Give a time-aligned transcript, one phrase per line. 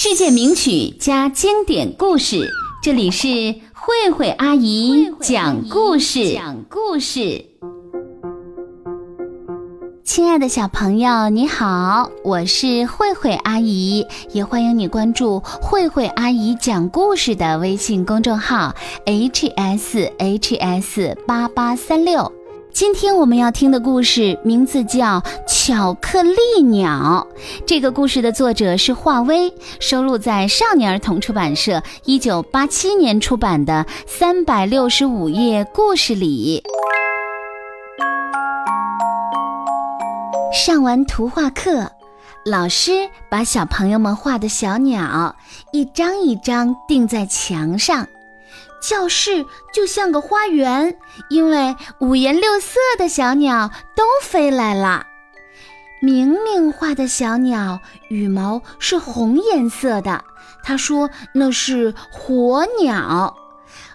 [0.00, 2.48] 世界名曲加经典故事，
[2.80, 3.26] 这里是
[3.74, 6.34] 慧慧阿姨讲故事。
[6.34, 7.44] 讲故事，
[10.04, 22.37] 亲爱的小朋友，你好，我是慧慧阿姨，也欢迎你关注慧慧阿姨讲故事的微信公众号 h s h s 八八三六。
[22.78, 27.26] 今天我们要听的故事名字叫《巧克力鸟》。
[27.66, 36.62] 这个故事的作者是华威，收录在少年儿童出版社一九八七年出版的《三百六十五页故事》里。
[40.52, 41.90] 上完图画课，
[42.46, 42.92] 老师
[43.28, 45.34] 把小朋友们画的小鸟
[45.72, 48.06] 一张一张钉在墙上。
[48.80, 55.06] 教室就像个花园，因为五颜六色的小鸟都飞来了。
[56.00, 60.24] 明明画的小鸟羽毛是红颜色的，
[60.62, 63.36] 他说那是火鸟。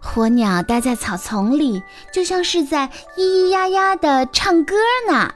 [0.00, 1.80] 火鸟待在草丛里，
[2.12, 4.74] 就像是在咿咿呀呀的唱歌
[5.08, 5.32] 呢。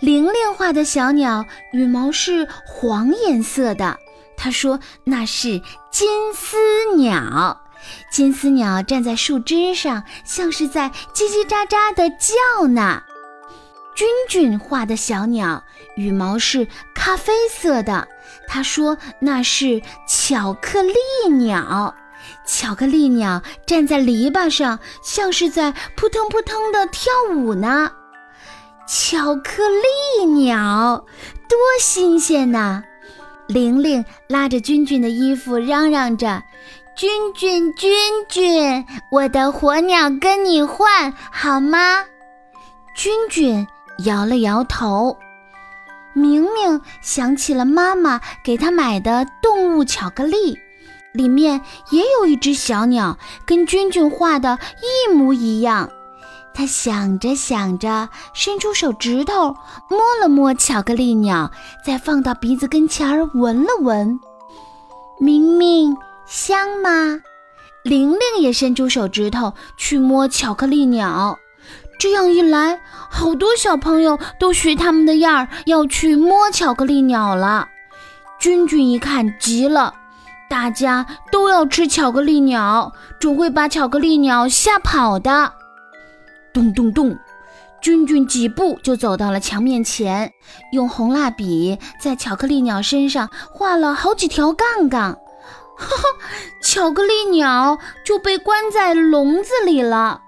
[0.00, 3.98] 玲玲画的小鸟羽毛是黄颜色的，
[4.38, 6.56] 他说那是金丝
[6.96, 7.60] 鸟。
[8.10, 13.02] 金丝鸟站在树枝上，像是在叽叽喳喳地叫呢。
[13.94, 15.64] 君君画的小鸟
[15.96, 18.06] 羽毛是咖啡色的，
[18.46, 20.94] 他说那是巧克力
[21.38, 21.94] 鸟。
[22.46, 27.90] 巧克力鸟站在篱笆上，像是在扑腾扑腾地跳舞呢。
[28.86, 31.04] 巧克力鸟，
[31.48, 32.84] 多新鲜呐！
[33.48, 36.42] 玲玲拉着君君的衣服，嚷嚷着。
[36.98, 37.92] 君君君
[38.28, 42.04] 君，我的火鸟跟你换好吗？
[42.96, 43.64] 君君
[44.04, 45.16] 摇了摇头。
[46.12, 50.58] 明明想起了妈妈给他买的动物巧克力，
[51.12, 51.60] 里面
[51.90, 55.88] 也有一只小鸟，跟君君画的一模一样。
[56.52, 59.54] 他想着想着，伸出手指头
[59.88, 61.52] 摸了摸巧克力鸟，
[61.84, 64.18] 再放到鼻子跟前儿闻了闻。
[65.20, 65.96] 明明。
[66.28, 67.22] 香吗？
[67.82, 71.38] 玲玲也伸出手指头去摸巧克力鸟，
[71.98, 77.68] 这样一来，好多小朋友都学他们的样儿要去摸巧克力鸟了。
[78.38, 79.94] 君君一看急了，
[80.50, 85.54] 大家都要吃巧克力鸟，准会把巧克力鸟吓跑的。
[86.52, 87.18] 咚咚咚，
[87.80, 90.30] 君君几步就走到了墙面前，
[90.72, 95.18] 用红蜡笔在巧克力鸟身上画了好几条杠杠。
[95.78, 96.02] 哈哈，
[96.60, 100.22] 巧克力鸟就被关在笼子里了。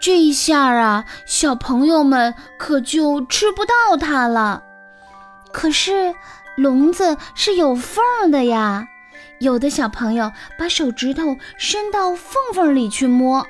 [0.00, 4.62] 这一下啊，小朋友们可就吃不到它了。
[5.52, 6.14] 可是
[6.56, 8.86] 笼子是有缝的呀，
[9.40, 13.46] 有的小朋友把手指头伸到缝缝里去摸。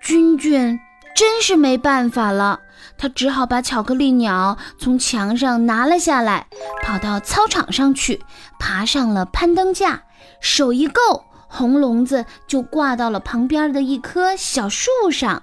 [0.00, 0.78] 君君
[1.14, 2.60] 真是没办法了，
[2.96, 6.46] 他只好把巧克力鸟从墙上拿了下来，
[6.82, 8.22] 跑到操场上去，
[8.58, 10.02] 爬上了攀登架。
[10.40, 15.42] 手一够，红笼子就挂到了旁边的一棵小树上。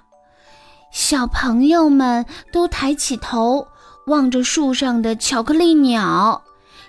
[0.90, 3.68] 小朋友们都抬起头
[4.06, 6.42] 望着树上的巧克力鸟，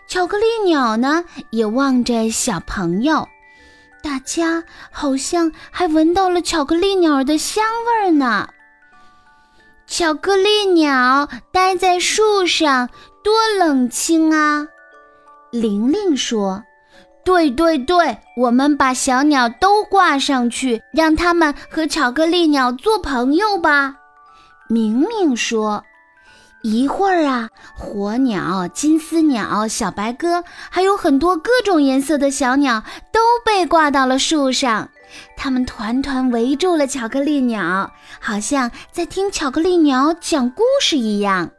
[0.08, 3.28] 巧克力鸟呢也望着小朋友。
[4.02, 8.50] 大家好像还闻到了巧克力鸟的香味儿呢。
[9.86, 12.90] 巧克力鸟待在树上
[13.24, 14.68] 多冷清啊！
[15.52, 16.64] 玲玲说。
[17.24, 23.96] 对对对，我们把小鸟都挂上去，让它们和巧克力鸟做朋友吧。
[24.68, 25.84] 明明说
[26.63, 34.90] ：“一会儿啊，火鸟、金丝鸟、小白鸽，还有很多各种颜色的小鸟都被挂到了树上，
[35.38, 41.52] 它们团团围住了巧克力鸟，好像在听巧克力鸟讲故事一样。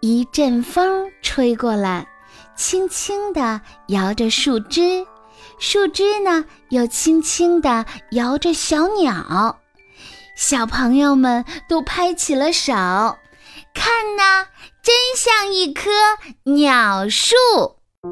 [0.00, 2.06] 一阵风吹过来。”
[2.58, 5.06] 轻轻地摇着树枝，
[5.60, 9.60] 树枝呢又轻轻地摇着小鸟，
[10.36, 12.72] 小朋友们都拍起了手，
[13.72, 14.48] 看呐，
[14.82, 15.88] 真像一棵
[16.42, 17.36] 鸟树。
[18.02, 18.10] 慧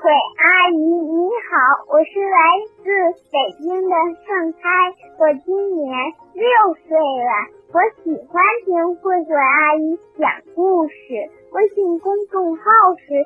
[0.00, 0.08] 慧
[0.38, 1.58] 阿姨你好，
[1.88, 2.38] 我是来
[2.78, 2.84] 自
[3.32, 4.60] 北京的盛开，
[5.18, 5.90] 我今年
[6.32, 6.46] 六
[6.86, 8.70] 岁了，我喜欢听
[9.02, 10.94] 慧慧阿姨讲故事。
[11.56, 12.62] 微信公众号
[13.00, 13.24] 是 h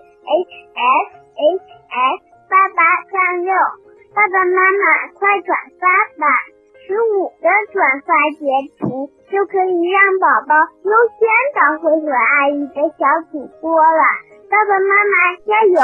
[0.71, 2.79] s h s 八八
[3.11, 3.51] 三六，
[4.15, 6.31] 爸爸妈妈快转发吧！
[6.87, 8.47] 十五个转发截
[8.79, 10.55] 图就可以让宝宝
[10.85, 14.03] 优先当慧慧阿姨的小主播了。
[14.49, 15.83] 爸爸妈妈加油！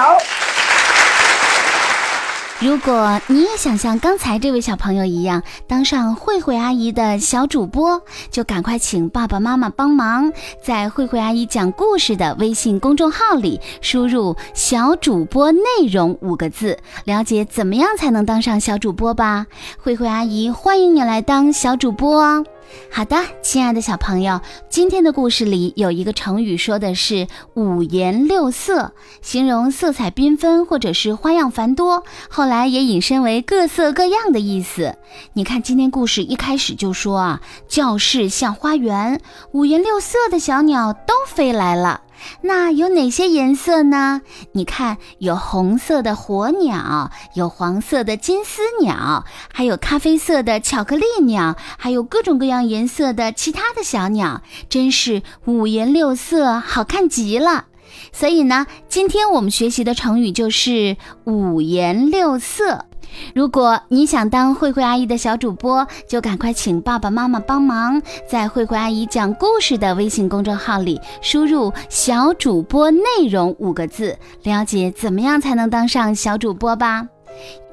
[2.59, 8.01] 如果你也想像刚才这位小朋友一样当上慧慧阿姨的小主播，
[8.31, 10.33] 就赶快请爸爸妈妈帮忙，
[10.65, 19.47] 在慧慧阿姨讲故事的微信公众号里输入“小主播内容”五个字，了解怎么样才能当上小主播吧。
[19.79, 22.43] 慧慧阿姨欢迎你来当小主播哦。
[22.91, 32.05] 好的，亲爱的小朋友，今天的故事里有一个成语，说的是五颜六色，形容色彩缤纷或者是花样繁多。
[32.29, 34.97] 后来也引申为各色各样的意思。
[35.35, 39.21] 你看，今天故事一开始就说啊，教室像花园，
[39.53, 42.03] 五颜六色的小鸟都飞来了。
[42.43, 44.23] 那有哪些颜色呢？
[44.53, 57.67] 你看，有红色的火鸟，有黄色的金丝鸟，还有咖啡色的巧克力鸟，还有各种各样颜色的其他的小鸟，真是五颜六色，好看极了。
[58.13, 62.86] 所以呢，今天我们学习的成语就是五颜六色。
[63.35, 77.07] 如果你想当慧慧阿姨的小主播，就赶快请爸爸妈妈帮忙，在慧慧阿姨讲故事的微信公众号里输入“小主播内容”五个字，了解怎么样才能当上小主播吧。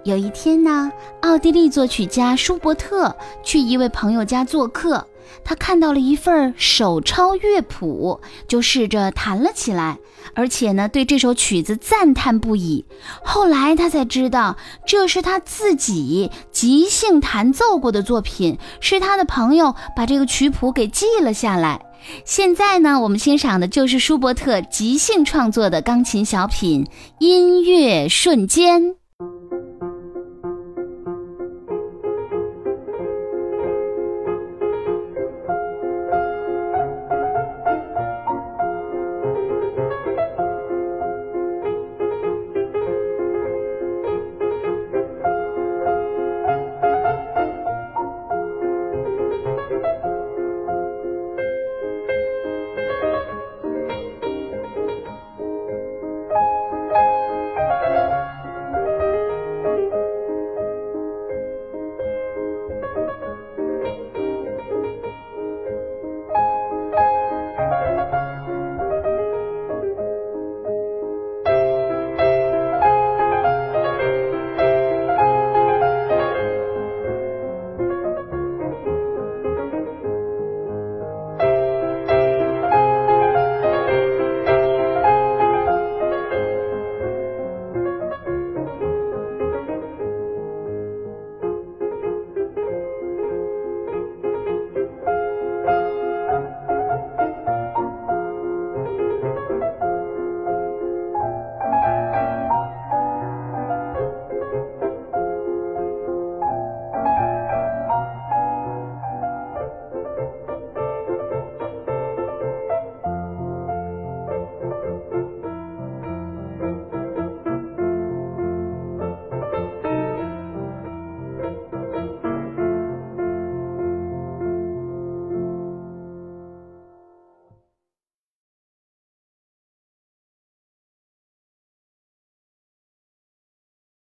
[0.04, 0.92] 有一天呢，
[1.22, 5.08] 奥地利作曲家舒伯特去一位朋友家做客。
[5.44, 9.98] 他看到了一份手抄乐谱，就试着弹了起来，
[10.36, 12.86] 而且呢，对这首曲子赞叹不已。
[13.24, 21.82] 后来他才知道，这是他自己即兴弹奏过的作品，是他的朋友把这个曲谱给记了下来。
[22.26, 26.84] 现在呢，我们欣赏的就是舒伯特即兴创作的钢琴小品
[27.20, 28.82] 《音乐瞬间》。